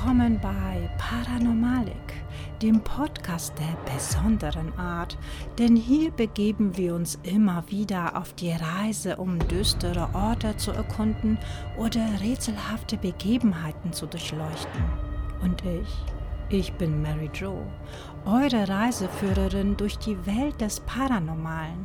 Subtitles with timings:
[0.00, 1.94] willkommen bei Paranormalik,
[2.62, 5.18] dem Podcast der besonderen Art,
[5.58, 11.38] denn hier begeben wir uns immer wieder auf die Reise, um düstere Orte zu erkunden
[11.76, 14.84] oder rätselhafte Begebenheiten zu durchleuchten.
[15.42, 15.94] Und ich,
[16.48, 17.58] ich bin Mary Jo,
[18.24, 21.84] eure Reiseführerin durch die Welt des Paranormalen.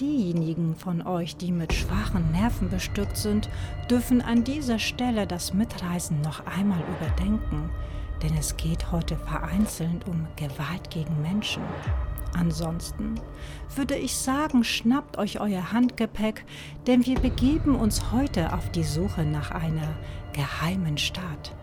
[0.00, 3.50] Diejenigen von euch, die mit schwachen Nerven bestückt sind,
[3.90, 7.68] dürfen an dieser Stelle das Mitreisen noch einmal überdenken,
[8.22, 11.62] denn es geht heute vereinzelt um Gewalt gegen Menschen.
[12.32, 13.20] Ansonsten
[13.76, 16.46] würde ich sagen, schnappt euch euer Handgepäck,
[16.86, 19.98] denn wir begeben uns heute auf die Suche nach einer
[20.32, 21.54] geheimen Stadt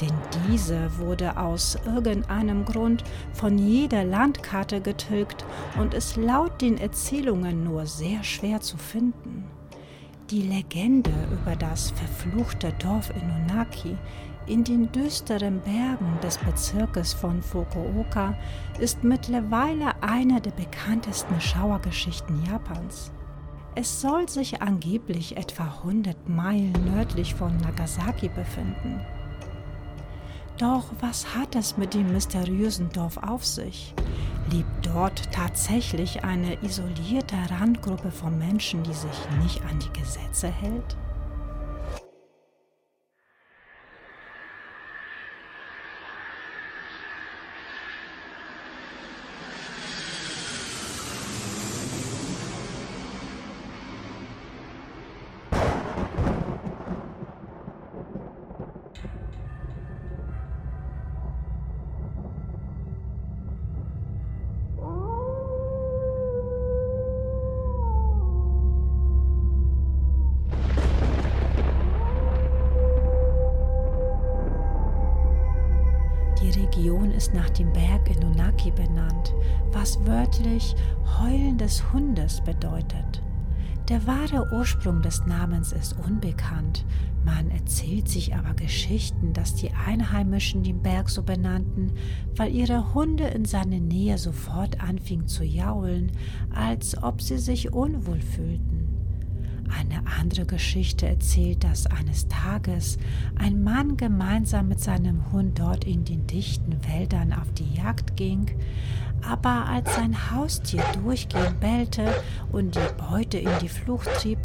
[0.00, 0.12] denn
[0.48, 5.44] diese wurde aus irgendeinem Grund von jeder Landkarte getilgt
[5.78, 9.44] und ist laut den Erzählungen nur sehr schwer zu finden.
[10.30, 13.96] Die Legende über das verfluchte Dorf Inunaki
[14.46, 18.34] in den düsteren Bergen des Bezirkes von Fukuoka
[18.78, 23.10] ist mittlerweile eine der bekanntesten Schauergeschichten Japans.
[23.74, 29.00] Es soll sich angeblich etwa 100 Meilen nördlich von Nagasaki befinden.
[30.58, 33.92] Doch was hat es mit dem mysteriösen Dorf auf sich?
[34.52, 40.96] Lebt dort tatsächlich eine isolierte Randgruppe von Menschen, die sich nicht an die Gesetze hält?
[77.24, 79.32] Ist nach dem Berg Inunaki benannt,
[79.72, 80.74] was wörtlich
[81.18, 83.22] Heulen des Hundes bedeutet.
[83.88, 86.84] Der wahre Ursprung des Namens ist unbekannt.
[87.24, 91.92] Man erzählt sich aber Geschichten, dass die Einheimischen den Berg so benannten,
[92.36, 96.12] weil ihre Hunde in seiner Nähe sofort anfingen zu jaulen,
[96.54, 98.73] als ob sie sich unwohl fühlten.
[99.76, 102.98] Eine andere Geschichte erzählt, dass eines Tages
[103.36, 108.50] ein Mann gemeinsam mit seinem Hund dort in den dichten Wäldern auf die Jagd ging,
[109.28, 112.14] aber als sein Haustier durchgehend bellte
[112.52, 114.38] und die Beute in die Flucht trieb,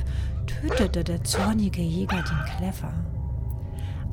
[0.47, 2.93] tötete der zornige Jäger den Kläffer.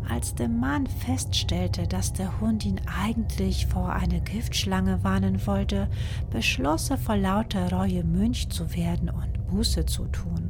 [0.09, 5.89] Als der Mann feststellte, dass der Hund ihn eigentlich vor einer Giftschlange warnen wollte,
[6.31, 10.46] beschloss er vor lauter Reue Mönch zu werden und Buße zu tun.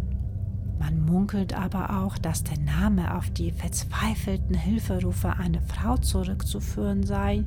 [0.86, 7.42] Man munkelt aber auch, dass der Name auf die verzweifelten Hilferufe einer Frau zurückzuführen sei,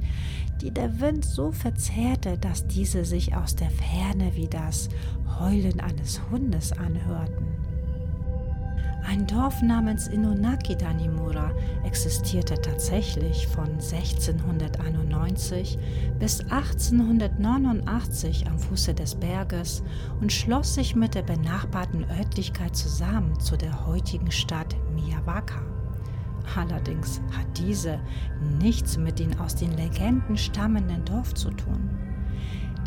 [0.61, 4.89] die der Wind so verzehrte, dass diese sich aus der Ferne wie das
[5.39, 7.58] Heulen eines Hundes anhörten.
[9.05, 11.51] Ein Dorf namens Inonaki Danimura
[11.83, 15.79] existierte tatsächlich von 1691
[16.19, 19.83] bis 1889 am Fuße des Berges
[20.21, 25.61] und schloss sich mit der benachbarten Örtlichkeit zusammen zu der heutigen Stadt Miyawaka.
[26.55, 27.99] Allerdings hat diese
[28.59, 31.89] nichts mit dem aus den Legenden stammenden Dorf zu tun.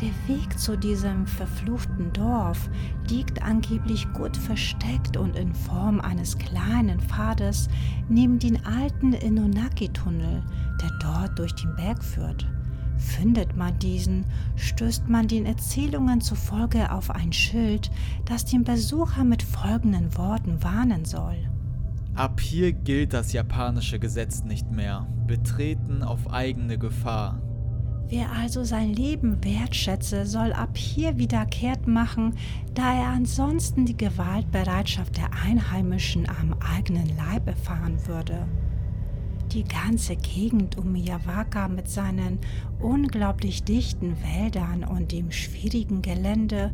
[0.01, 2.69] Der Weg zu diesem verfluchten Dorf
[3.09, 7.69] liegt angeblich gut versteckt und in Form eines kleinen Pfades
[8.09, 10.43] neben den alten Inonaki-Tunnel,
[10.81, 12.49] der dort durch den Berg führt.
[12.97, 14.25] Findet man diesen,
[14.57, 17.91] stößt man den Erzählungen zufolge auf ein Schild,
[18.25, 21.37] das den Besucher mit folgenden Worten warnen soll.
[22.15, 25.07] Ab hier gilt das japanische Gesetz nicht mehr.
[25.27, 27.41] Betreten auf eigene Gefahr.
[28.09, 32.35] Wer also sein Leben wertschätze, soll ab hier wiederkehrt machen,
[32.75, 38.47] da er ansonsten die Gewaltbereitschaft der Einheimischen am eigenen Leib erfahren würde.
[39.53, 42.39] Die ganze Gegend um Miyawaka mit seinen
[42.81, 46.73] unglaublich dichten Wäldern und dem schwierigen Gelände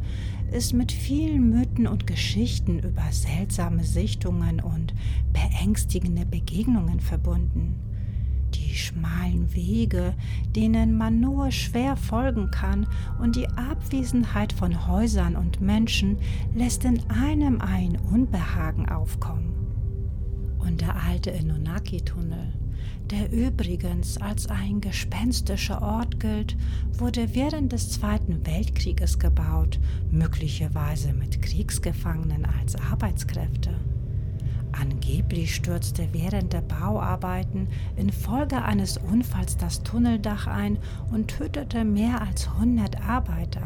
[0.53, 4.95] ist mit vielen Mythen und Geschichten über seltsame Sichtungen und
[5.33, 7.88] beängstigende Begegnungen verbunden
[8.69, 10.15] die schmalen Wege,
[10.55, 12.87] denen man nur schwer folgen kann,
[13.19, 16.19] und die Abwesenheit von Häusern und Menschen
[16.55, 19.55] lässt in einem ein Unbehagen aufkommen.
[20.59, 22.53] Und der alte Inunaki-Tunnel,
[23.11, 26.57] der übrigens als ein gespenstischer Ort gilt,
[26.93, 29.81] wurde während des Zweiten Weltkrieges gebaut,
[30.11, 33.75] möglicherweise mit Kriegsgefangenen als Arbeitskräfte.
[34.81, 40.79] Angeblich stürzte während der Bauarbeiten infolge eines Unfalls das Tunneldach ein
[41.11, 43.63] und tötete mehr als 100 Arbeiter.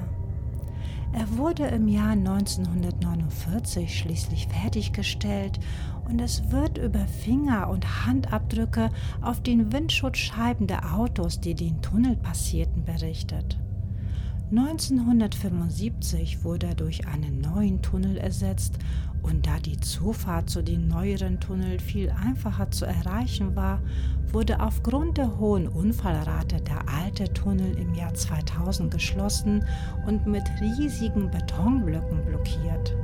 [1.12, 5.60] Er wurde im Jahr 1949 schließlich fertiggestellt
[6.08, 8.88] und es wird über Finger- und Handabdrücke
[9.20, 13.58] auf den Windschutzscheiben der Autos, die den Tunnel passierten, berichtet.
[14.54, 18.76] 1975 wurde er durch einen neuen Tunnel ersetzt
[19.22, 23.80] und da die Zufahrt zu den neueren Tunneln viel einfacher zu erreichen war,
[24.30, 29.64] wurde aufgrund der hohen Unfallrate der alte Tunnel im Jahr 2000 geschlossen
[30.06, 32.94] und mit riesigen Betonblöcken blockiert.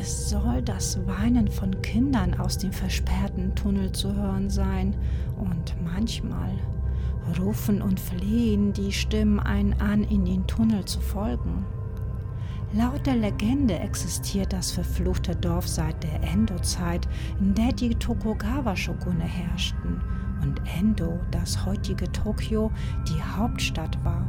[0.00, 4.96] Es soll das Weinen von Kindern aus dem versperrten Tunnel zu hören sein
[5.36, 6.52] und manchmal
[7.38, 11.64] rufen und flehen die Stimmen einen an, in den Tunnel zu folgen.
[12.74, 17.06] Laut der Legende existiert das verfluchte Dorf seit der Endo-Zeit,
[17.38, 20.00] in der die Tokugawa-Shogune herrschten
[20.42, 22.70] und Endo, das heutige Tokio,
[23.08, 24.26] die Hauptstadt war.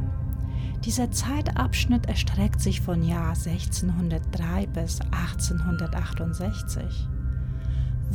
[0.84, 7.08] Dieser Zeitabschnitt erstreckt sich von Jahr 1603 bis 1868.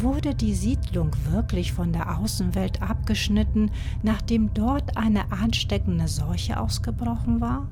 [0.01, 3.69] Wurde die Siedlung wirklich von der Außenwelt abgeschnitten,
[4.01, 7.67] nachdem dort eine ansteckende Seuche ausgebrochen war?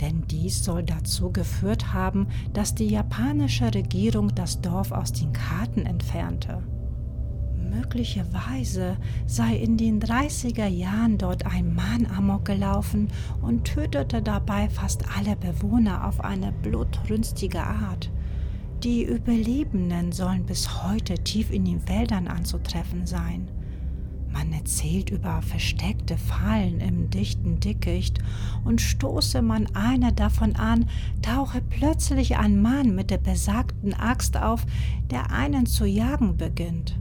[0.00, 5.86] Denn dies soll dazu geführt haben, dass die japanische Regierung das Dorf aus den Karten
[5.86, 6.62] entfernte.
[7.56, 13.08] Möglicherweise sei in den 30er Jahren dort ein Mann amok gelaufen
[13.42, 18.08] und tötete dabei fast alle Bewohner auf eine blutrünstige Art.
[18.82, 23.50] Die Überlebenden sollen bis heute tief in den Wäldern anzutreffen sein.
[24.32, 28.20] Man erzählt über versteckte Fallen im dichten Dickicht
[28.64, 30.88] und stoße man einer davon an,
[31.20, 34.64] tauche plötzlich ein Mann mit der besagten Axt auf,
[35.10, 36.98] der einen zu jagen beginnt.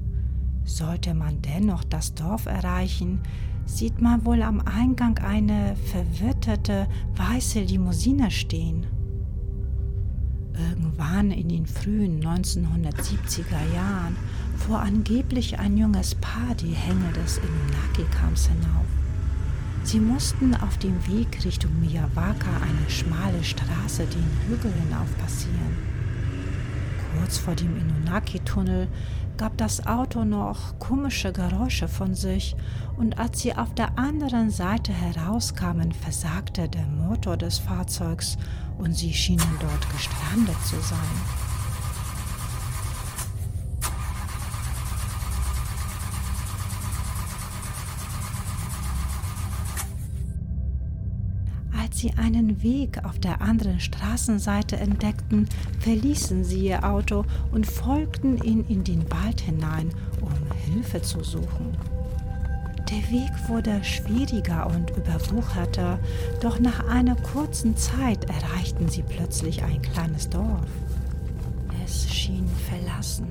[0.65, 3.21] Sollte man dennoch das Dorf erreichen,
[3.65, 8.98] sieht man wohl am Eingang eine verwitterte weiße Limousine stehen.
[10.67, 14.17] Irgendwann in den frühen 1970er Jahren
[14.57, 18.85] fuhr angeblich ein junges Paar die Hänge des Inunaki-Kams hinauf.
[19.83, 25.88] Sie mussten auf dem Weg Richtung Miyawaka eine schmale Straße den Hügel hinauf passieren.
[27.17, 28.87] Kurz vor dem Inunaki-Tunnel
[29.37, 32.55] gab das Auto noch komische Geräusche von sich
[32.97, 38.37] und als sie auf der anderen Seite herauskamen, versagte der Motor des Fahrzeugs
[38.77, 41.48] und sie schienen dort gestrandet zu sein.
[51.99, 55.47] Sie einen Weg auf der anderen Straßenseite entdeckten,
[55.79, 59.89] verließen sie ihr Auto und folgten ihn in den Wald hinein,
[60.21, 60.31] um
[60.73, 61.77] Hilfe zu suchen.
[62.89, 65.99] Der Weg wurde schwieriger und überwucherter,
[66.41, 70.67] doch nach einer kurzen Zeit erreichten sie plötzlich ein kleines Dorf.
[71.85, 73.27] Es schien verlassen.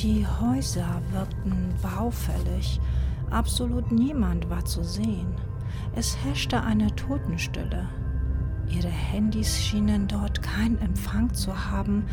[0.00, 2.80] Die Häuser wirkten baufällig,
[3.30, 5.34] absolut niemand war zu sehen.
[5.94, 7.88] Es herrschte eine Totenstille.
[8.68, 12.04] Ihre Handys schienen dort keinen Empfang zu haben,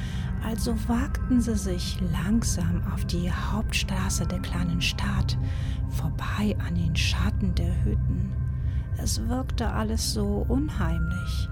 [0.44, 5.38] also wagten sie sich langsam auf die Hauptstraße der kleinen Stadt,
[5.90, 8.34] vorbei an den Schatten der Hütten.
[8.98, 11.50] Es wirkte alles so unheimlich.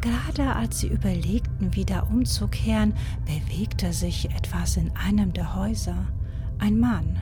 [0.00, 2.94] Gerade als sie überlegten, wieder umzukehren,
[3.26, 6.06] bewegte sich etwas in einem der Häuser.
[6.58, 7.20] Ein Mann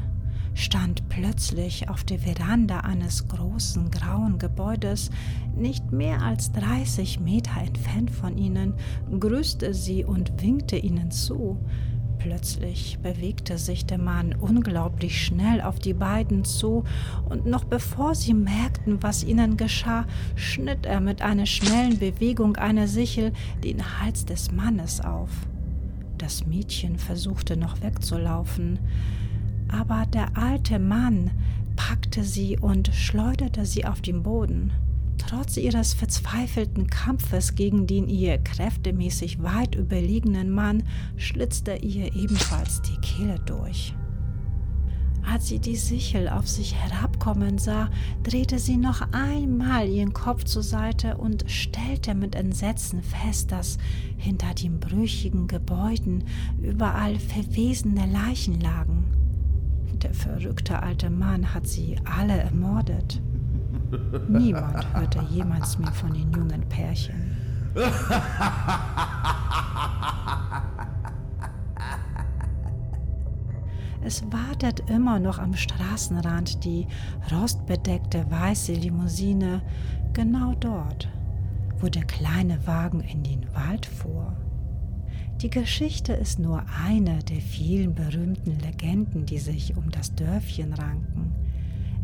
[0.55, 5.11] stand plötzlich auf der Veranda eines großen grauen Gebäudes,
[5.57, 8.75] nicht mehr als 30 Meter entfernt von ihnen,
[9.19, 11.59] grüßte sie und winkte ihnen zu.
[12.19, 16.85] Plötzlich bewegte sich der Mann unglaublich schnell auf die beiden zu,
[17.29, 20.07] und noch bevor sie merkten, was ihnen geschah,
[20.37, 23.33] schnitt er mit einer schnellen Bewegung eine Sichel
[23.65, 25.31] den Hals des Mannes auf.
[26.17, 28.79] Das Mädchen versuchte noch wegzulaufen,
[29.73, 31.31] aber der alte Mann
[31.77, 34.73] packte sie und schleuderte sie auf den Boden.
[35.19, 40.83] Trotz ihres verzweifelten Kampfes gegen den ihr kräftemäßig weit überlegenen Mann
[41.17, 43.95] schlitzte ihr ebenfalls die Kehle durch.
[45.25, 47.89] Als sie die Sichel auf sich herabkommen sah,
[48.25, 53.79] drehte sie noch einmal ihren Kopf zur Seite und stellte mit Entsetzen fest, dass
[54.17, 56.25] hinter den brüchigen Gebäuden
[56.61, 59.22] überall verwesene Leichen lagen.
[60.03, 63.23] Der verrückte alte Mann hat sie alle ermordet.
[64.29, 67.37] Niemand hörte jemals mehr von den jungen Pärchen.
[74.05, 76.89] Es wartet immer noch am Straßenrand die
[77.31, 79.63] rostbedeckte weiße Limousine,
[80.13, 81.09] genau dort,
[81.79, 84.37] wo der kleine Wagen in den Wald fuhr.
[85.43, 91.35] Die Geschichte ist nur eine der vielen berühmten Legenden, die sich um das Dörfchen ranken.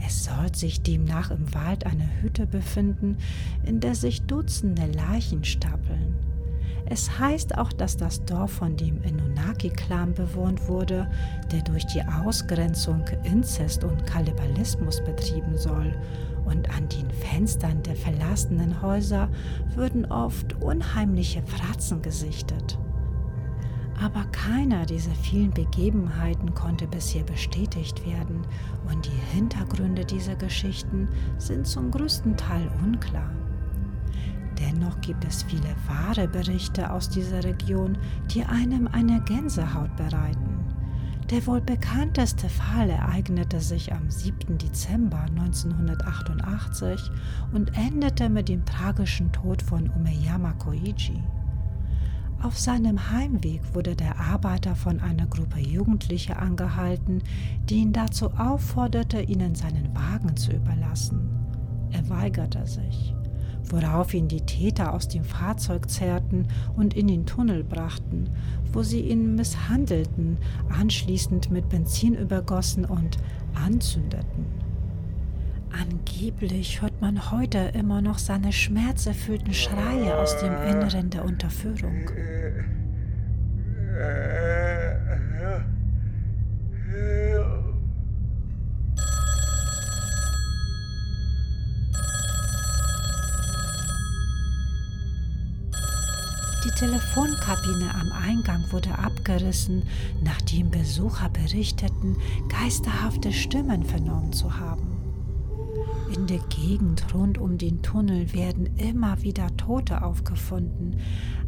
[0.04, 3.16] Es soll sich demnach im Wald eine Hütte befinden,
[3.64, 6.16] in der sich Dutzende Leichen stapeln.
[6.86, 11.08] Es heißt auch, dass das Dorf von dem Inunaki-Clan bewohnt wurde,
[11.52, 15.92] der durch die Ausgrenzung Inzest und Kannibalismus betrieben soll.
[16.44, 19.28] Und an den Fenstern der verlassenen Häuser
[19.76, 22.76] würden oft unheimliche Fratzen gesichtet.
[24.00, 28.46] Aber keiner dieser vielen Begebenheiten konnte bisher bestätigt werden
[28.88, 33.30] und die Hintergründe dieser Geschichten sind zum größten Teil unklar.
[34.58, 37.98] Dennoch gibt es viele wahre Berichte aus dieser Region,
[38.30, 40.64] die einem eine Gänsehaut bereiten.
[41.30, 44.58] Der wohl bekannteste Fall ereignete sich am 7.
[44.58, 47.10] Dezember 1988
[47.52, 51.22] und endete mit dem tragischen Tod von Umeyama Koichi.
[52.40, 57.20] Auf seinem Heimweg wurde der Arbeiter von einer Gruppe Jugendlicher angehalten,
[57.68, 61.28] die ihn dazu aufforderte, ihnen seinen Wagen zu überlassen.
[61.90, 63.12] Er weigerte sich,
[63.64, 68.30] worauf ihn die Täter aus dem Fahrzeug zerrten und in den Tunnel brachten,
[68.72, 73.18] wo sie ihn misshandelten, anschließend mit Benzin übergossen und
[73.54, 74.46] anzündeten.
[75.72, 82.10] Angeblich hört man heute immer noch seine schmerzerfüllten Schreie aus dem Inneren der Unterführung.
[96.64, 99.84] Die Telefonkabine am Eingang wurde abgerissen,
[100.22, 102.16] nachdem Besucher berichteten,
[102.48, 104.97] geisterhafte Stimmen vernommen zu haben.
[106.14, 110.96] In der Gegend rund um den Tunnel werden immer wieder Tote aufgefunden.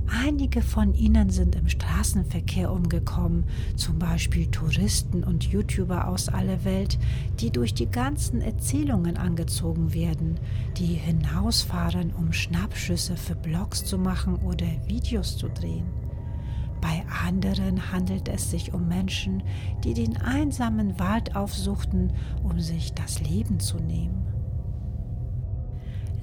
[0.07, 3.45] Einige von ihnen sind im Straßenverkehr umgekommen,
[3.77, 6.99] zum Beispiel Touristen und YouTuber aus aller Welt,
[7.41, 10.39] die durch die ganzen Erzählungen angezogen werden,
[10.77, 15.87] die hinausfahren, um Schnappschüsse für Blogs zu machen oder Videos zu drehen.
[16.83, 19.43] Bei anderen handelt es sich um Menschen,
[19.85, 22.13] die den einsamen Wald aufsuchten,
[22.43, 24.40] um sich das Leben zu nehmen.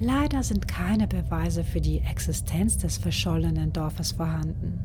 [0.00, 4.78] Leider sind keine Beweise für die Existenz des verschollenen Dorfes vorhanden.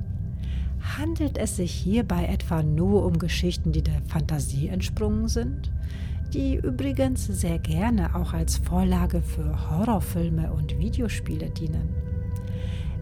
[0.97, 5.71] Handelt es sich hierbei etwa nur um Geschichten, die der Fantasie entsprungen sind,
[6.33, 12.02] die übrigens sehr gerne auch als Vorlage für Horrorfilme und Videospiele dienen?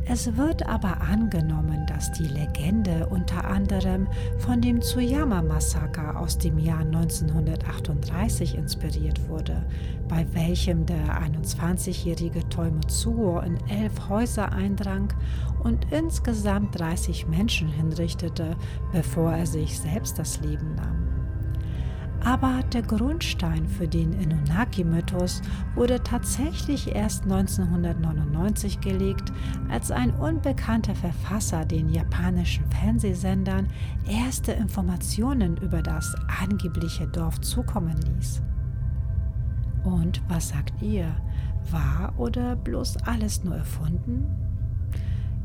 [0.06, 4.08] Es wird aber angenommen, dass die Legende unter anderem
[4.40, 9.64] von dem Tsuyama-Massaker aus dem Jahr 1938 inspiriert wurde,
[10.08, 15.14] bei welchem der 21-jährige Toimotsuo in elf Häuser eindrang
[15.64, 18.56] und insgesamt 30 Menschen hinrichtete,
[18.92, 21.11] bevor er sich selbst das Leben nahm.
[22.24, 25.42] Aber der Grundstein für den Inunaki-Mythos
[25.74, 29.34] wurde tatsächlich erst 1999 gelegt,
[29.70, 33.68] als ein unbekannter Verfasser den japanischen Fernsehsendern
[34.08, 38.44] erste Informationen über das angebliche Dorf zukommen ließ.
[39.84, 41.08] Und was sagt ihr?
[41.72, 44.41] War oder bloß alles nur erfunden?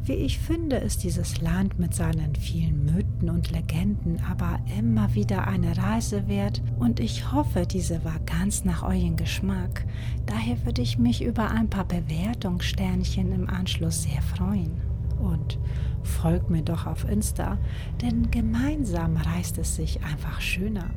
[0.06, 5.48] Wie ich finde, ist dieses Land mit seinen vielen Mythen und Legenden aber immer wieder
[5.48, 9.84] eine Reise wert und ich hoffe, diese war ganz nach eurem Geschmack.
[10.24, 14.80] Daher würde ich mich über ein paar Bewertungssternchen im Anschluss sehr freuen.
[15.18, 15.58] Und
[16.04, 17.58] folgt mir doch auf Insta,
[18.00, 20.88] denn gemeinsam reißt es sich einfach schöner.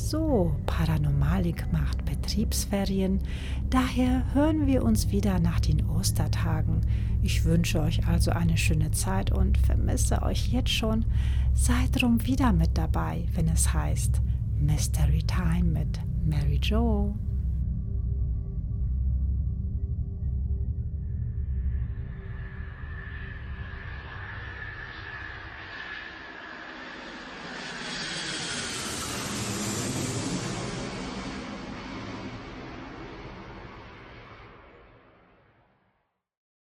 [0.00, 3.20] So, Paranormalik macht Betriebsferien,
[3.68, 6.80] daher hören wir uns wieder nach den Ostertagen.
[7.20, 11.04] Ich wünsche euch also eine schöne Zeit und vermisse euch jetzt schon.
[11.52, 14.22] Seid drum wieder mit dabei, wenn es heißt
[14.58, 17.14] Mystery Time mit Mary Jo.